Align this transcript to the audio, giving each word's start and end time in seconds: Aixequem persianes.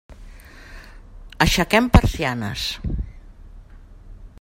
Aixequem 1.45 1.91
persianes. 1.97 2.65